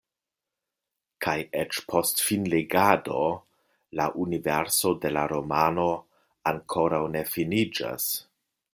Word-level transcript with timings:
Kaj 1.25 1.35
eĉ 1.63 1.81
post 1.91 2.23
finlegado 2.29 3.21
la 4.01 4.09
universo 4.25 4.95
de 5.05 5.15
la 5.17 5.29
romano 5.37 5.89
ankoraŭ 6.55 7.07
ne 7.19 7.27
finiĝas. 7.37 8.13